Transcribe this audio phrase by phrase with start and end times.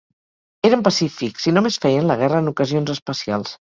[0.69, 3.55] Eren pacífics, i només feien la guerra en ocasions especials.